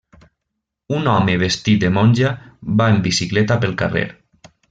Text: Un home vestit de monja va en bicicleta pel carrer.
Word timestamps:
Un 0.99 1.09
home 1.15 1.35
vestit 1.43 1.83
de 1.83 1.91
monja 1.99 2.31
va 2.81 2.89
en 2.95 2.99
bicicleta 3.09 3.59
pel 3.67 3.77
carrer. 3.85 4.05